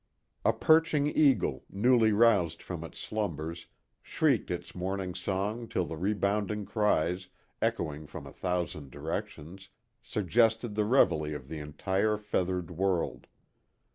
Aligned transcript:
A 0.43 0.51
perching 0.51 1.05
eagle, 1.15 1.63
newly 1.69 2.11
roused 2.11 2.63
from 2.63 2.83
its 2.83 2.97
slumbers, 2.97 3.67
shrieked 4.01 4.49
its 4.49 4.73
morning 4.73 5.13
song 5.13 5.67
till 5.67 5.85
the 5.85 5.95
rebounding 5.95 6.65
cries, 6.65 7.27
echoing 7.61 8.07
from 8.07 8.25
a 8.25 8.33
thousand 8.33 8.89
directions, 8.89 9.69
suggested 10.01 10.73
the 10.73 10.85
reveille 10.85 11.35
of 11.35 11.49
the 11.49 11.59
entire 11.59 12.17
feathered 12.17 12.71
world. 12.71 13.27